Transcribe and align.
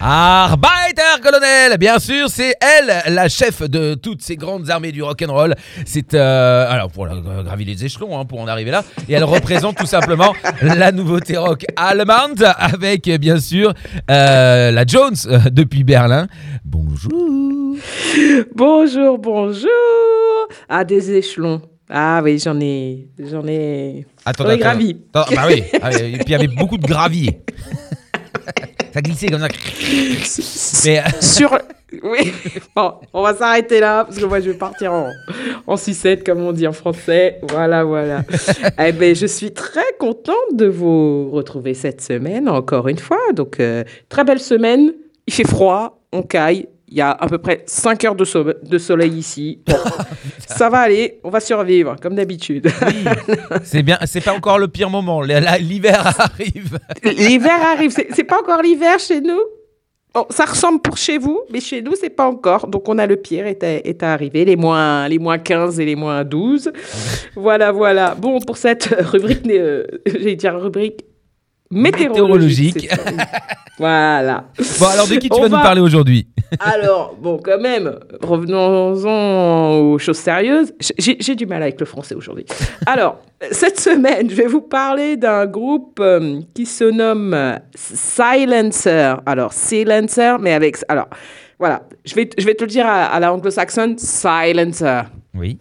Arbeiter 0.00 1.02
colonel, 1.22 1.78
bien 1.78 1.98
sûr, 1.98 2.28
c'est 2.28 2.54
elle, 2.60 3.14
la 3.14 3.28
chef 3.28 3.62
de 3.62 3.94
toutes 3.94 4.20
ces 4.22 4.36
grandes 4.36 4.68
armées 4.70 4.92
du 4.92 5.02
rock'n'roll. 5.02 5.54
C'est 5.86 6.12
euh, 6.14 6.66
alors 6.70 6.90
pour 6.90 7.06
la- 7.06 7.14
gravir 7.42 7.66
les 7.66 7.84
échelons 7.84 8.18
hein, 8.18 8.24
pour 8.26 8.40
en 8.40 8.46
arriver 8.46 8.70
là, 8.70 8.84
et 9.08 9.14
elle 9.14 9.24
représente 9.24 9.76
tout 9.76 9.86
simplement 9.86 10.34
la 10.62 10.92
nouveauté 10.92 11.36
rock 11.38 11.64
allemande 11.76 12.44
avec 12.58 13.08
bien 13.18 13.40
sûr 13.40 13.72
euh, 14.10 14.70
la 14.70 14.84
Jones 14.86 15.14
euh, 15.26 15.38
depuis 15.50 15.82
Berlin. 15.82 16.26
Bonjour. 16.64 17.12
Bonjour, 18.54 19.18
bonjour. 19.18 19.68
À 20.68 20.84
des 20.84 21.12
échelons. 21.12 21.62
Ah 21.88 22.20
oui, 22.22 22.38
j'en 22.38 22.58
ai, 22.60 23.08
j'en 23.18 23.46
ai. 23.46 24.04
Attends, 24.24 24.44
j'en 24.44 24.50
ai 24.50 24.52
attends. 24.54 24.60
gravi. 24.60 24.96
Attends, 25.14 25.34
bah 25.34 25.42
oui, 25.48 25.62
ah 25.80 25.88
oui, 25.92 26.00
et 26.14 26.18
puis 26.18 26.24
il 26.26 26.32
y 26.32 26.34
avait 26.34 26.48
beaucoup 26.48 26.76
de 26.78 26.86
gravier. 26.86 27.40
ça 28.96 29.02
glissait 29.02 29.26
comme 29.28 29.40
ça. 29.40 29.48
Mais 30.86 30.98
euh, 31.00 31.02
Sur. 31.20 31.58
Oui. 32.02 32.32
Bon, 32.74 32.94
on 33.12 33.22
va 33.22 33.34
s'arrêter 33.34 33.78
là 33.78 34.04
parce 34.04 34.18
que 34.18 34.24
moi 34.24 34.40
je 34.40 34.50
vais 34.50 34.56
partir 34.56 34.92
en, 34.92 35.08
en 35.68 35.76
sucette 35.76 36.26
comme 36.26 36.42
on 36.42 36.52
dit 36.52 36.66
en 36.66 36.72
français. 36.72 37.38
Voilà, 37.48 37.84
voilà. 37.84 38.22
eh 38.84 38.90
ben, 38.90 39.14
je 39.14 39.24
suis 39.24 39.52
très 39.52 39.94
contente 39.98 40.54
de 40.54 40.66
vous 40.66 41.30
retrouver 41.30 41.74
cette 41.74 42.00
semaine 42.00 42.48
encore 42.48 42.88
une 42.88 42.98
fois. 42.98 43.20
Donc 43.34 43.60
euh, 43.60 43.84
très 44.08 44.24
belle 44.24 44.40
semaine. 44.40 44.92
Il 45.28 45.32
fait 45.32 45.46
froid, 45.46 46.02
on 46.12 46.22
caille. 46.22 46.68
Il 46.88 46.96
y 46.96 47.00
a 47.00 47.10
à 47.10 47.26
peu 47.28 47.38
près 47.38 47.64
5 47.66 48.04
heures 48.04 48.14
de, 48.14 48.24
so- 48.24 48.44
de 48.62 48.78
soleil 48.78 49.12
ici. 49.18 49.60
Ça 50.46 50.70
va 50.70 50.78
aller, 50.78 51.18
on 51.24 51.30
va 51.30 51.40
survivre 51.40 51.96
comme 52.00 52.14
d'habitude. 52.14 52.68
c'est 53.64 53.82
bien, 53.82 53.98
c'est 54.06 54.20
pas 54.22 54.32
encore 54.32 54.58
le 54.58 54.68
pire 54.68 54.88
moment. 54.90 55.20
L'hiver 55.20 56.06
arrive. 56.20 56.78
L'hiver 57.02 57.60
arrive. 57.62 57.90
C'est 57.90 58.08
c'est 58.14 58.24
pas 58.24 58.38
encore 58.40 58.62
l'hiver 58.62 58.98
chez 59.00 59.20
nous. 59.20 59.40
Bon, 60.14 60.24
ça 60.30 60.44
ressemble 60.46 60.80
pour 60.80 60.96
chez 60.96 61.18
vous, 61.18 61.40
mais 61.52 61.60
chez 61.60 61.82
nous, 61.82 61.92
c'est 61.94 62.08
pas 62.08 62.26
encore. 62.26 62.68
Donc, 62.68 62.88
on 62.88 62.96
a 62.98 63.06
le 63.06 63.16
pire 63.16 63.46
est, 63.46 63.62
à- 63.62 63.74
est 63.86 64.02
à 64.02 64.12
arriver, 64.14 64.44
les 64.46 64.56
moins, 64.56 65.06
les 65.08 65.18
moins 65.18 65.36
15 65.38 65.78
et 65.80 65.84
les 65.84 65.96
moins 65.96 66.24
12. 66.24 66.72
voilà, 67.34 67.70
voilà. 67.72 68.14
Bon, 68.14 68.38
pour 68.40 68.56
cette 68.56 68.84
rubrique, 69.00 69.46
euh, 69.48 69.84
j'allais 70.06 70.36
dire 70.36 70.58
rubrique 70.58 71.04
météorologique. 71.70 72.88
Voilà. 73.78 74.44
Bon, 74.80 74.86
alors 74.86 75.06
de 75.06 75.16
qui 75.16 75.28
tu 75.28 75.36
On 75.36 75.42
vas 75.42 75.48
nous 75.50 75.62
parler 75.62 75.82
aujourd'hui? 75.82 76.26
Alors, 76.60 77.14
bon, 77.20 77.38
quand 77.42 77.60
même, 77.60 77.98
revenons-en 78.22 79.80
aux 79.80 79.98
choses 79.98 80.16
sérieuses. 80.16 80.72
J'ai 80.98 81.34
du 81.34 81.44
mal 81.44 81.62
avec 81.62 81.78
le 81.78 81.84
français 81.84 82.14
aujourd'hui. 82.14 82.46
Alors, 82.86 83.18
cette 83.50 83.78
semaine, 83.78 84.30
je 84.30 84.34
vais 84.34 84.46
vous 84.46 84.62
parler 84.62 85.18
d'un 85.18 85.44
groupe 85.44 85.98
euh, 86.00 86.40
qui 86.54 86.64
se 86.64 86.84
nomme 86.84 87.58
Silencer. 87.74 89.16
Alors, 89.26 89.52
Silencer, 89.52 90.36
mais 90.40 90.54
avec... 90.54 90.78
Alors, 90.88 91.08
voilà, 91.58 91.82
je 92.06 92.14
vais, 92.14 92.30
je 92.38 92.46
vais 92.46 92.54
te 92.54 92.64
le 92.64 92.70
dire 92.70 92.86
à, 92.86 93.04
à 93.04 93.20
la 93.20 93.30
anglo-saxonne, 93.30 93.98
Silencer. 93.98 95.02
Oui. 95.34 95.58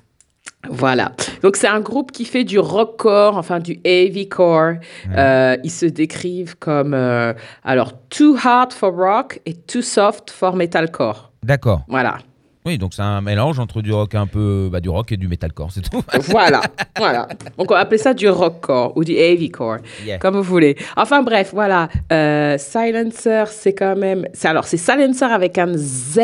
Voilà. 0.70 1.12
Donc, 1.42 1.56
c'est 1.56 1.68
un 1.68 1.80
groupe 1.80 2.12
qui 2.12 2.26
fait 2.26 2.44
du 2.44 2.60
rockcore, 2.60 3.38
enfin 3.38 3.60
du 3.60 3.80
heavycore. 3.84 4.74
Euh, 5.16 5.58
ils 5.64 5.72
se 5.72 5.86
décrivent 5.86 6.56
comme, 6.58 6.94
euh, 6.94 7.34
alors, 7.64 7.94
too 8.10 8.36
hard 8.44 8.74
for 8.74 8.94
rock 8.94 9.40
et 9.46 9.54
too 9.54 9.82
soft 9.82 10.32
for 10.32 10.56
metalcore. 10.56 11.32
D'accord. 11.44 11.82
Voilà. 11.88 12.18
Oui, 12.66 12.78
donc 12.78 12.94
c'est 12.96 13.02
un 13.04 13.22
mélange 13.22 13.60
entre 13.60 13.82
du 13.82 13.94
rock 13.94 14.16
un 14.16 14.26
peu, 14.28 14.70
bah, 14.72 14.80
du 14.80 14.90
rock 14.90 15.12
et 15.12 15.18
du 15.18 15.28
metalcore, 15.28 15.70
c'est 15.72 15.82
tout. 15.82 16.02
voilà, 16.30 16.62
voilà. 16.98 17.28
Donc 17.58 17.70
on 17.70 17.74
va 17.76 17.82
appeler 17.82 17.98
ça 18.00 18.14
du 18.14 18.28
rockcore 18.28 18.96
ou 18.98 19.04
du 19.04 19.14
heavycore, 19.14 19.78
Yeah. 20.06 20.18
comme 20.18 20.36
vous 20.36 20.44
voulez. 20.44 20.76
Enfin 20.98 21.22
bref, 21.22 21.52
voilà. 21.54 21.90
Euh, 22.12 22.58
silencer, 22.58 23.44
c'est 23.52 23.74
quand 23.74 23.96
même. 23.96 24.28
c'est- 24.34 24.48
Alors 24.48 24.66
c'est 24.66 24.78
silencer 24.78 25.26
avec 25.26 25.58
un 25.58 25.74
Z 25.78 26.20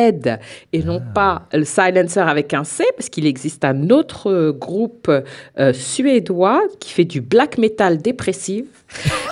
et 0.73 0.83
non 0.83 1.01
pas 1.13 1.43
le 1.53 1.63
silencer 1.63 2.19
avec 2.19 2.53
un 2.53 2.63
C, 2.63 2.83
parce 2.97 3.09
qu'il 3.09 3.25
existe 3.27 3.63
un 3.65 3.89
autre 3.89 4.31
euh, 4.31 4.51
groupe 4.51 5.11
euh, 5.59 5.73
suédois 5.73 6.61
qui 6.79 6.91
fait 6.93 7.05
du 7.05 7.21
black 7.21 7.57
metal 7.57 7.97
dépressif. 7.99 8.65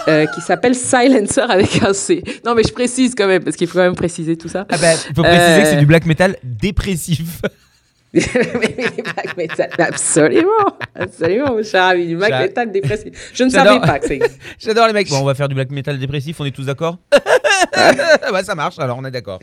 euh, 0.07 0.25
qui 0.34 0.39
s'appelle 0.39 0.73
Silencer 0.73 1.41
avec 1.41 1.84
un 1.84 1.91
C. 1.91 2.23
Non, 2.45 2.55
mais 2.55 2.63
je 2.63 2.72
précise 2.72 3.13
quand 3.13 3.28
même, 3.28 3.44
parce 3.44 3.57
qu'il 3.57 3.67
faut 3.67 3.78
quand 3.78 3.84
même 3.84 3.94
préciser 3.95 4.38
tout 4.38 4.47
ça. 4.47 4.66
Ah 4.72 4.78
bah, 4.79 4.88
il 5.09 5.13
faut 5.16 5.22
préciser 5.22 5.61
que 5.61 5.67
c'est 5.67 5.75
du 5.75 5.85
black 5.85 6.05
metal 6.05 6.38
dépressif. 6.44 6.98
Black 8.13 9.37
metal, 9.37 9.69
absolument, 9.77 10.77
absolument, 10.95 11.51
mon 11.53 11.63
cher 11.63 11.83
ami, 11.83 12.07
du 12.07 12.17
black 12.17 12.31
metal 12.41 12.71
dépressif. 12.71 13.31
Je 13.33 13.43
ne 13.43 13.49
savais 13.49 13.79
pas 13.79 13.99
que 13.99 14.11
existait. 14.11 14.39
J'adore 14.59 14.87
les 14.87 14.93
mecs. 14.93 15.09
Bon, 15.09 15.19
on 15.19 15.25
va 15.25 15.35
faire 15.35 15.47
du 15.47 15.55
black 15.55 15.71
metal 15.71 15.99
dépressif, 15.99 16.39
on 16.39 16.45
est 16.45 16.51
tous 16.51 16.65
d'accord 16.65 16.97
Ouais, 18.34 18.44
ça 18.44 18.56
marche, 18.56 18.80
alors 18.80 18.97
on 19.00 19.06
est 19.06 19.12
d'accord. 19.12 19.40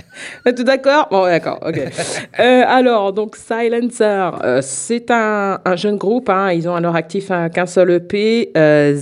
Tout 0.56 0.64
d'accord? 0.64 1.08
Bon, 1.10 1.24
d'accord, 1.24 1.58
ok. 1.66 1.78
Euh, 2.38 2.62
alors, 2.66 3.12
donc, 3.12 3.36
Silencer, 3.36 4.30
euh, 4.44 4.60
c'est 4.62 5.10
un, 5.10 5.58
un 5.64 5.76
jeune 5.76 5.96
groupe. 5.98 6.28
hein, 6.30 6.52
ils 6.52 6.68
ont 6.68 6.74
à 6.74 6.80
leur 6.80 6.94
actif 6.96 7.30
un- 7.30 7.48
qu'un 7.50 7.66
seul 7.66 7.90
EP, 7.90 8.50
euh, 8.56 8.94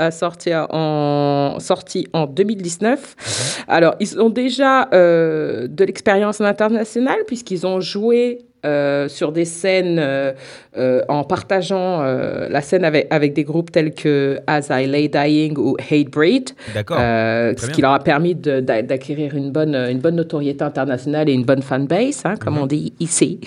euh, 0.00 0.10
sorti, 0.10 0.50
en, 0.54 1.56
sorti 1.60 2.06
en 2.12 2.26
2019. 2.26 3.64
Alors, 3.68 3.96
ils 4.00 4.18
ont 4.20 4.30
déjà 4.30 4.88
euh, 4.94 5.66
de 5.68 5.84
l'expérience 5.84 6.40
internationale, 6.40 7.18
puisqu'ils 7.26 7.66
ont 7.66 7.80
joué 7.80 8.38
euh, 8.64 9.08
sur 9.08 9.32
des 9.32 9.44
scènes 9.44 9.98
euh, 9.98 10.32
euh, 10.76 11.02
en 11.08 11.24
partageant 11.24 12.02
la 12.02 12.60
scène 12.60 12.84
avec, 12.84 13.06
avec 13.10 13.32
des 13.34 13.44
groupes 13.44 13.70
tels 13.70 13.92
que 13.94 14.38
As 14.46 14.68
I 14.70 14.86
Lay 14.86 15.08
Dying 15.08 15.56
ou. 15.58 15.76
Euh, 15.80 17.54
Très 17.54 17.66
ce 17.66 17.70
qui 17.70 17.80
leur 17.82 17.92
a 17.92 17.98
permis 18.00 18.34
d'acquérir 18.34 19.34
une 19.36 19.50
bonne, 19.50 19.74
une 19.74 19.98
bonne 20.00 20.16
notoriété 20.16 20.64
internationale 20.64 21.28
et 21.28 21.32
une 21.32 21.44
bonne 21.44 21.62
fanbase, 21.62 22.22
hein, 22.24 22.32
Mhm. 22.32 22.38
comme 22.38 22.58
on 22.58 22.66
dit 22.66 22.92
ici. 23.00 23.40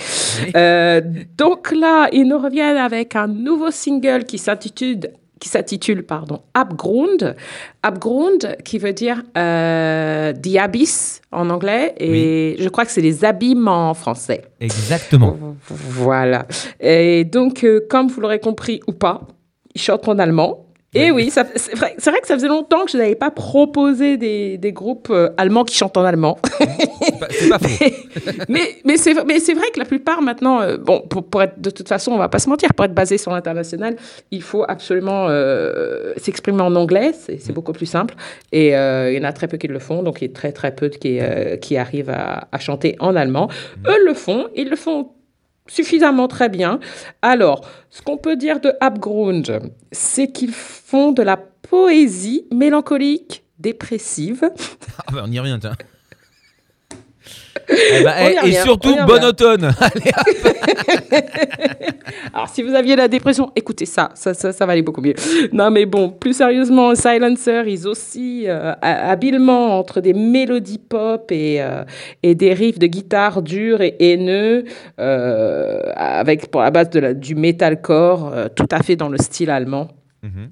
Donc 1.37 1.71
là, 1.71 2.07
ils 2.11 2.27
nous 2.27 2.39
reviennent 2.39 2.77
avec 2.77 3.15
un 3.15 3.27
nouveau 3.27 3.71
single 3.71 4.23
qui 4.25 4.37
s'intitule 4.37 4.99
qui 5.39 5.49
s'intitule 5.49 6.03
pardon 6.03 6.41
Abgrund 6.53 7.35
Abgrund 7.83 8.57
qui 8.63 8.77
veut 8.77 8.93
dire 8.93 9.23
euh, 9.37 10.33
the 10.33 10.57
abyss 10.57 11.21
en 11.31 11.49
anglais 11.49 11.93
et 11.97 12.55
je 12.59 12.69
crois 12.69 12.85
que 12.85 12.91
c'est 12.91 13.01
les 13.01 13.23
abîmes 13.25 13.67
en 13.67 13.93
français 13.93 14.43
Exactement. 14.59 15.37
voilà. 15.69 16.47
Et 16.79 17.23
donc, 17.23 17.63
euh, 17.63 17.81
comme 17.89 18.07
vous 18.07 18.21
l'aurez 18.21 18.39
compris 18.39 18.79
ou 18.87 18.91
pas, 18.91 19.21
ils 19.75 19.81
chantent 19.81 20.07
en 20.07 20.17
allemand. 20.19 20.65
Et 20.93 21.11
oui, 21.11 21.29
c'est 21.29 21.43
vrai, 21.75 21.95
vrai 21.99 22.21
que 22.21 22.27
ça 22.27 22.33
faisait 22.35 22.47
longtemps 22.47 22.85
que 22.85 22.91
je 22.91 22.97
n'avais 22.97 23.13
pas 23.15 23.29
proposé 23.29 24.15
des, 24.17 24.57
des 24.57 24.71
groupes 24.71 25.09
euh, 25.11 25.29
allemands 25.37 25.65
qui 25.65 25.75
chantent 25.75 25.97
en 25.97 26.03
allemand. 26.05 26.37
C'est 26.59 27.19
pas- 27.19 27.27
C'est 27.29 27.49
pas 27.49 27.59
faux. 27.59 27.85
mais 28.49 28.61
mais 28.85 28.97
c'est 28.97 29.13
vrai 29.53 29.69
que 29.73 29.79
la 29.79 29.85
plupart 29.85 30.21
maintenant, 30.21 30.61
euh, 30.61 30.77
bon, 30.77 31.01
pour, 31.01 31.23
pour 31.25 31.43
être 31.43 31.59
de 31.61 31.69
toute 31.69 31.87
façon, 31.89 32.13
on 32.13 32.17
va 32.17 32.29
pas 32.29 32.39
se 32.39 32.49
mentir, 32.49 32.73
pour 32.73 32.85
être 32.85 32.93
basé 32.93 33.17
sur 33.17 33.31
l'international, 33.31 33.97
il 34.31 34.41
faut 34.41 34.63
absolument 34.67 35.27
euh, 35.29 36.13
s'exprimer 36.17 36.61
en 36.61 36.73
anglais, 36.75 37.11
c'est 37.13 37.37
c'est 37.39 37.53
beaucoup 37.53 37.73
plus 37.73 37.85
simple. 37.85 38.15
Et 38.53 38.67
il 38.69 39.13
y 39.13 39.19
en 39.19 39.23
a 39.27 39.33
très 39.33 39.47
peu 39.47 39.57
qui 39.57 39.67
le 39.67 39.79
font, 39.79 40.03
donc 40.03 40.21
il 40.21 40.27
y 40.29 40.31
a 40.31 40.33
très 40.33 40.51
très 40.53 40.73
peu 40.73 40.87
qui 40.89 41.19
qui 41.61 41.77
arrivent 41.77 42.09
à, 42.09 42.47
à 42.51 42.59
chanter 42.59 42.95
en 42.99 43.15
allemand. 43.15 43.49
Eux 43.87 44.05
le 44.05 44.13
font, 44.13 44.47
ils 44.55 44.69
le 44.69 44.75
font 44.77 45.09
suffisamment 45.67 46.27
très 46.27 46.49
bien. 46.49 46.79
Alors, 47.21 47.61
ce 47.89 48.01
qu'on 48.01 48.17
peut 48.17 48.35
dire 48.35 48.59
de 48.59 48.73
Abgrund, 48.81 49.61
c'est 49.91 50.31
qu'ils 50.31 50.53
font 50.53 51.11
de 51.11 51.23
la 51.23 51.37
poésie 51.37 52.45
mélancolique, 52.51 53.43
dépressive. 53.59 54.49
Ah 54.99 55.11
bah, 55.11 55.23
on 55.25 55.31
y 55.31 55.39
revient, 55.39 55.57
tiens. 55.59 55.73
Eh 57.69 58.01
y 58.01 58.05
eh, 58.45 58.49
et 58.49 58.51
surtout, 58.53 58.95
bon 59.05 59.23
automne. 59.25 59.65
Allez, 59.81 60.11
Alors, 62.33 62.47
si 62.49 62.63
vous 62.63 62.73
aviez 62.73 62.95
la 62.95 63.07
dépression, 63.07 63.51
écoutez 63.55 63.85
ça, 63.85 64.09
ça, 64.15 64.33
ça, 64.33 64.51
ça 64.53 64.65
va 64.65 64.73
aller 64.73 64.81
beaucoup 64.81 65.01
mieux. 65.01 65.13
Non, 65.51 65.69
mais 65.71 65.85
bon, 65.85 66.09
plus 66.09 66.33
sérieusement, 66.33 66.95
Silencer, 66.95 67.63
ils 67.67 67.87
oscillent 67.87 68.49
euh, 68.49 68.71
ha- 68.81 69.09
habilement 69.09 69.77
entre 69.77 70.01
des 70.01 70.13
mélodies 70.13 70.77
pop 70.79 71.31
et, 71.31 71.61
euh, 71.61 71.83
et 72.23 72.35
des 72.35 72.53
riffs 72.53 72.79
de 72.79 72.87
guitare 72.87 73.41
durs 73.41 73.81
et 73.81 73.95
haineux, 73.99 74.63
euh, 74.99 75.81
avec 75.95 76.49
pour 76.51 76.61
la 76.61 76.71
base 76.71 76.89
de 76.89 76.99
la- 76.99 77.13
du 77.13 77.35
metalcore, 77.35 78.33
tout 78.55 78.67
à 78.71 78.81
fait 78.83 78.95
dans 78.95 79.09
le 79.09 79.17
style 79.17 79.49
allemand. 79.49 79.89
Mhm. 80.23 80.51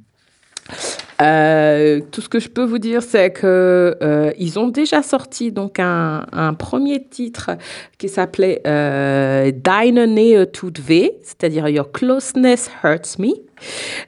Euh, 1.22 2.02
tout 2.12 2.22
ce 2.22 2.30
que 2.30 2.40
je 2.40 2.50
peux 2.50 2.64
vous 2.66 2.78
dire, 2.78 3.02
c'est 3.02 3.32
que 3.32 3.98
euh, 4.02 4.32
ils 4.38 4.60
ont 4.60 4.68
déjà 4.68 5.02
sorti 5.02 5.52
donc 5.52 5.80
un, 5.80 6.26
un 6.32 6.54
premier 6.54 7.08
titre 7.08 7.52
qui 7.98 8.10
s'appelait 8.10 8.62
euh, 8.68 9.52
Deine 9.52 10.14
Nähe 10.14 10.52
tut 10.52 10.74
weh, 10.88 11.12
c'est-à-dire 11.24 11.70
Your 11.70 11.92
closeness 11.92 12.70
hurts 12.84 13.18
me. 13.20 13.30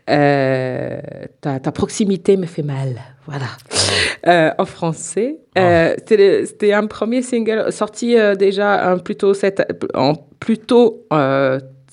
Euh, 0.10 1.00
ta, 1.40 1.60
ta 1.60 1.72
proximité 1.72 2.36
me 2.36 2.46
fait 2.46 2.64
mal. 2.64 2.96
Voilà. 3.26 3.48
Euh, 4.28 4.52
en 4.58 4.66
français. 4.66 5.38
Euh, 5.58 5.96
c'était 5.98 6.74
un 6.74 6.88
premier 6.88 7.22
single 7.22 7.72
sorti 7.72 8.16
déjà 8.38 8.90
un 8.90 8.98
plutôt 8.98 9.34
cette, 9.34 9.66
en 9.94 10.14
plutôt 10.40 11.06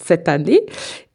cette 0.02 0.28
année. 0.28 0.60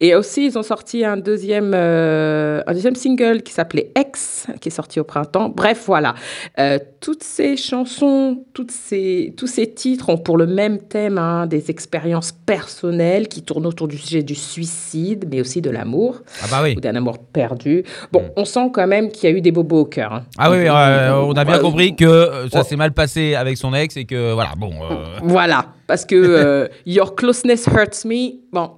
Et 0.00 0.14
aussi, 0.14 0.46
ils 0.46 0.58
ont 0.58 0.62
sorti 0.62 1.04
un 1.04 1.16
deuxième, 1.16 1.72
euh, 1.74 2.62
un 2.66 2.72
deuxième 2.72 2.94
single 2.94 3.42
qui 3.42 3.52
s'appelait 3.52 3.92
X, 3.98 4.46
qui 4.60 4.68
est 4.68 4.72
sorti 4.72 4.98
au 5.00 5.04
printemps. 5.04 5.50
Bref, 5.54 5.82
voilà. 5.86 6.14
Euh, 6.58 6.78
toutes 7.00 7.22
ces 7.22 7.56
chansons, 7.56 8.44
toutes 8.54 8.70
ces, 8.70 9.34
tous 9.36 9.46
ces 9.46 9.66
titres 9.72 10.08
ont 10.08 10.16
pour 10.18 10.36
le 10.38 10.46
même 10.46 10.78
thème 10.78 11.18
hein, 11.18 11.46
des 11.46 11.70
expériences 11.70 12.32
personnelles 12.32 13.28
qui 13.28 13.42
tournent 13.42 13.66
autour 13.66 13.88
du 13.88 13.98
sujet 13.98 14.22
du 14.22 14.34
suicide, 14.34 15.26
mais 15.30 15.40
aussi 15.40 15.60
de 15.60 15.70
l'amour, 15.70 16.20
Ah 16.42 16.46
bah 16.50 16.60
oui. 16.62 16.74
ou 16.76 16.80
d'un 16.80 16.96
amour 16.96 17.18
perdu. 17.18 17.84
Bon, 18.12 18.22
on 18.36 18.44
sent 18.44 18.70
quand 18.72 18.86
même 18.86 19.10
qu'il 19.10 19.28
y 19.28 19.32
a 19.32 19.36
eu 19.36 19.40
des 19.40 19.52
bobos 19.52 19.80
au 19.80 19.84
cœur. 19.84 20.12
hein. 20.14 20.24
Ah 20.38 20.50
oui, 20.50 20.58
oui, 20.60 20.66
euh, 20.68 21.14
on 21.16 21.32
a 21.34 21.44
bien 21.44 21.58
compris 21.58 21.94
que 21.96 22.46
ça 22.52 22.64
s'est 22.64 22.76
mal 22.76 22.92
passé 22.92 23.34
avec 23.34 23.56
son 23.56 23.74
ex 23.74 23.96
et 23.96 24.04
que 24.04 24.32
voilà, 24.32 24.50
bon. 24.56 24.70
Voilà, 25.22 25.66
parce 25.90 26.04
que 26.06 26.14
euh, 26.14 26.68
Your 26.86 27.16
closeness 27.16 27.66
hurts 27.66 28.04
me. 28.04 28.34
Bon, 28.52 28.70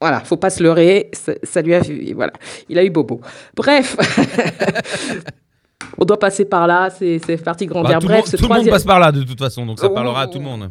voilà, 0.00 0.20
faut 0.20 0.36
pas 0.36 0.48
se 0.50 0.62
leurrer. 0.62 1.10
Ça, 1.12 1.32
ça 1.42 1.60
lui 1.60 1.74
a, 1.74 1.80
voilà, 2.14 2.32
il 2.68 2.78
a 2.78 2.84
eu 2.84 2.90
bobo. 2.90 3.20
Bref, 3.56 3.96
on 5.98 6.04
doit 6.04 6.20
passer 6.20 6.44
par 6.44 6.68
là. 6.68 6.88
C'est 6.90 7.18
c'est 7.26 7.36
parti 7.38 7.66
bah, 7.66 7.72
grandir. 7.72 7.98
tout 7.98 8.06
le 8.06 8.12
Bref, 8.12 8.18
monde, 8.20 8.28
ce 8.28 8.36
tout 8.36 8.48
le 8.48 8.54
monde 8.54 8.70
passe 8.70 8.84
par 8.84 9.00
là 9.00 9.10
de 9.10 9.24
toute 9.24 9.40
façon, 9.40 9.66
donc 9.66 9.80
ça 9.80 9.88
Oh. 9.90 9.94
parlera 9.94 10.22
à 10.22 10.26
tout 10.28 10.38
le 10.38 10.44
monde. 10.44 10.70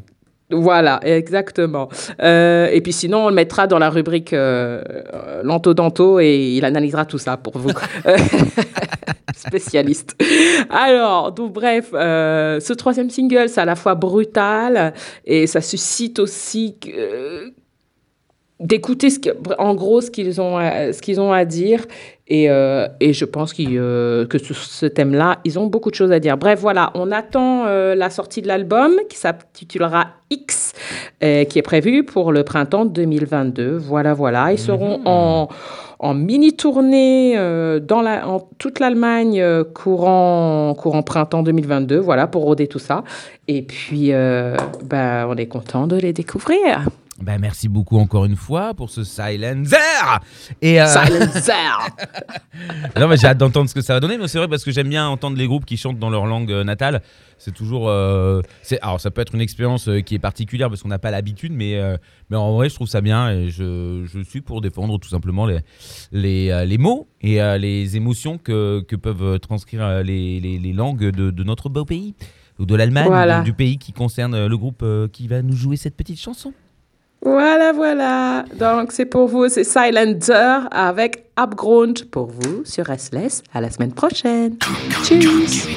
Voilà, 0.51 0.99
exactement. 1.03 1.89
Euh, 2.21 2.69
et 2.71 2.81
puis 2.81 2.91
sinon, 2.91 3.25
on 3.25 3.29
le 3.29 3.35
mettra 3.35 3.67
dans 3.67 3.77
la 3.77 3.89
rubrique 3.91 4.33
euh, 4.33 4.81
euh, 5.13 5.43
Lanto 5.43 5.75
Danto 5.75 6.19
et 6.19 6.55
il 6.55 6.65
analysera 6.65 7.05
tout 7.05 7.19
ça 7.19 7.37
pour 7.37 7.59
vous. 7.59 7.69
Spécialiste. 9.35 10.15
Alors, 10.71 11.31
donc 11.31 11.53
bref, 11.53 11.91
euh, 11.93 12.59
ce 12.59 12.73
troisième 12.73 13.11
single, 13.11 13.47
c'est 13.47 13.61
à 13.61 13.65
la 13.65 13.75
fois 13.75 13.93
brutal 13.93 14.93
et 15.23 15.45
ça 15.45 15.61
suscite 15.61 16.17
aussi 16.17 16.75
euh, 16.87 17.49
d'écouter 18.59 19.09
ce 19.09 19.19
que- 19.19 19.29
en 19.57 19.73
gros 19.75 20.01
ce 20.01 20.11
qu'ils 20.11 20.41
ont, 20.41 20.57
à- 20.57 20.91
ce 20.93 21.01
qu'ils 21.01 21.19
ont 21.21 21.31
à 21.31 21.45
dire. 21.45 21.85
Et, 22.31 22.49
euh, 22.51 22.87
et 22.99 23.11
je 23.13 23.25
pense 23.25 23.53
qu'ils, 23.53 23.77
euh, 23.79 24.25
que 24.27 24.37
sur 24.37 24.55
ce 24.55 24.85
thème-là, 24.85 25.39
ils 25.45 25.57
ont 25.57 25.65
beaucoup 25.65 25.89
de 25.89 25.95
choses 25.95 26.11
à 26.11 26.19
dire. 26.19 26.37
Bref, 26.37 26.59
voilà, 26.59 26.91
on 26.93 27.11
attend 27.11 27.65
euh, 27.65 27.95
la 27.95 28.11
sortie 28.11 28.43
de 28.43 28.47
l'album 28.47 28.91
qui 29.09 29.17
s'intitulera 29.17 30.07
X, 30.29 30.73
euh, 31.23 31.43
qui 31.45 31.57
est 31.57 31.63
prévu 31.63 32.03
pour 32.03 32.31
le 32.31 32.43
printemps 32.43 32.85
2022. 32.85 33.77
Voilà, 33.77 34.13
voilà. 34.13 34.51
Ils 34.51 34.59
seront 34.59 34.99
en, 35.05 35.47
en 35.97 36.13
mini-tournée 36.13 37.33
euh, 37.35 37.79
dans 37.79 38.01
la, 38.03 38.27
en 38.27 38.47
toute 38.59 38.79
l'Allemagne 38.79 39.41
euh, 39.41 39.63
courant, 39.63 40.75
courant 40.77 41.01
printemps 41.01 41.41
2022, 41.41 41.97
voilà, 41.97 42.27
pour 42.27 42.43
roder 42.43 42.67
tout 42.67 42.77
ça. 42.77 43.03
Et 43.47 43.63
puis, 43.63 44.13
euh, 44.13 44.55
ben, 44.83 45.25
on 45.29 45.35
est 45.35 45.47
content 45.47 45.87
de 45.87 45.95
les 45.95 46.13
découvrir. 46.13 46.85
Ben, 47.21 47.37
merci 47.39 47.67
beaucoup 47.67 47.97
encore 47.99 48.25
une 48.25 48.35
fois 48.35 48.73
pour 48.73 48.89
ce 48.89 49.03
Silencer. 49.03 49.75
Et 50.61 50.81
euh, 50.81 50.85
Silencer 50.87 51.53
non, 52.99 53.07
mais 53.07 53.17
j'ai 53.17 53.27
hâte 53.27 53.37
d'entendre 53.37 53.69
ce 53.69 53.73
que 53.73 53.81
ça 53.81 53.93
va 53.93 53.99
donner. 53.99 54.17
Mais 54.17 54.27
c'est 54.27 54.37
vrai 54.37 54.47
parce 54.47 54.63
que 54.63 54.71
j'aime 54.71 54.89
bien 54.89 55.07
entendre 55.07 55.37
les 55.37 55.47
groupes 55.47 55.65
qui 55.65 55.77
chantent 55.77 55.99
dans 55.99 56.09
leur 56.09 56.25
langue 56.25 56.51
euh, 56.51 56.63
natale. 56.63 57.01
C'est 57.37 57.53
toujours. 57.53 57.87
euh, 57.89 58.41
c'est 58.63 58.79
alors 58.81 58.99
ça 58.99 59.11
peut 59.11 59.21
être 59.21 59.33
une 59.35 59.41
expérience 59.41 59.87
euh, 59.87 60.01
qui 60.01 60.15
est 60.15 60.19
particulière 60.19 60.69
parce 60.69 60.81
qu'on 60.81 60.89
n'a 60.89 60.99
pas 60.99 61.11
l'habitude, 61.11 61.53
mais 61.53 61.75
euh, 61.77 61.97
mais 62.29 62.35
en 62.37 62.53
vrai 62.53 62.69
je 62.69 62.75
trouve 62.75 62.87
ça 62.87 63.01
bien 63.01 63.29
et 63.31 63.49
je, 63.49 64.05
je 64.11 64.19
suis 64.21 64.41
pour 64.41 64.61
défendre 64.61 64.97
tout 64.99 65.09
simplement 65.09 65.45
les 65.45 65.59
les, 66.11 66.65
les 66.65 66.77
mots 66.77 67.07
et 67.21 67.39
les 67.57 67.95
émotions 67.97 68.37
que, 68.37 68.81
que 68.87 68.95
peuvent 68.95 69.39
transcrire 69.39 70.03
les, 70.03 70.39
les, 70.39 70.57
les 70.59 70.73
langues 70.73 71.11
de, 71.11 71.31
de 71.31 71.43
notre 71.43 71.69
beau 71.69 71.85
pays 71.85 72.13
ou 72.59 72.65
de 72.65 72.75
l'Allemagne 72.75 73.07
Voilà. 73.07 73.39
ou 73.41 73.43
du 73.43 73.53
pays 73.53 73.77
qui 73.77 73.93
concerne 73.93 74.45
le 74.47 74.57
groupe 74.57 74.83
qui 75.13 75.27
va 75.27 75.41
nous 75.41 75.55
jouer 75.55 75.77
cette 75.77 75.95
petite 75.95 76.19
chanson. 76.19 76.53
Voilà, 77.31 77.71
voilà. 77.71 78.45
Donc, 78.57 78.91
c'est 78.91 79.05
pour 79.05 79.27
vous, 79.27 79.49
c'est 79.49 79.63
Silencer 79.63 80.59
avec 80.71 81.25
Abgrund 81.35 82.05
pour 82.11 82.27
vous 82.27 82.63
sur 82.65 82.85
Restless. 82.85 83.43
À 83.53 83.61
la 83.61 83.69
semaine 83.69 83.93
prochaine. 83.93 84.57
Tschüss. 85.03 85.67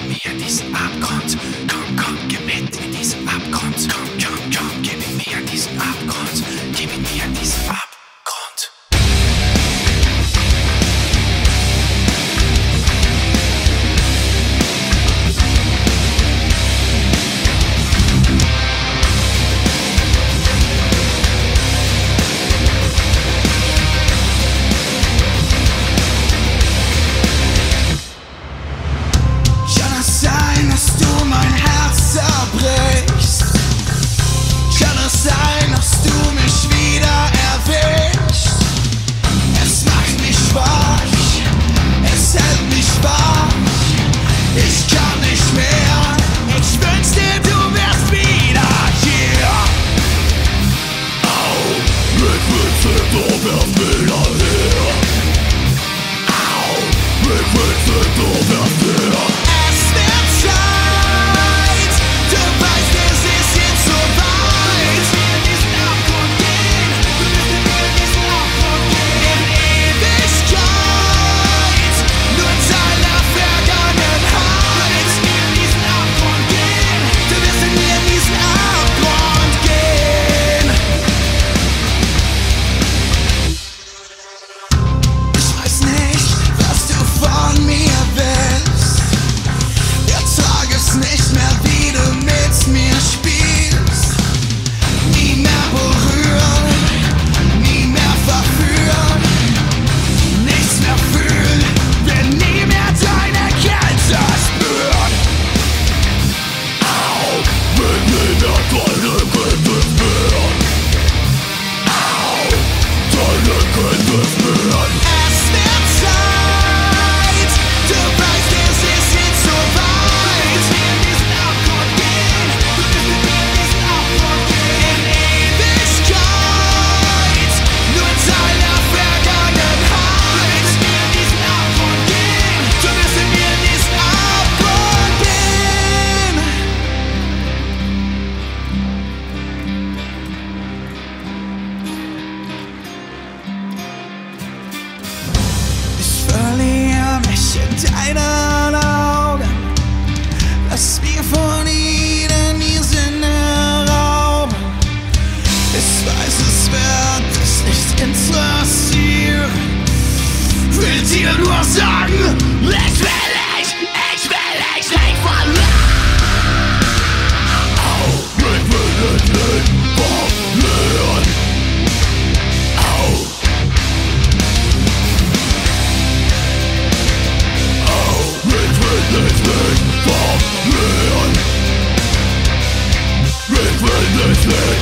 Say 184.52 184.81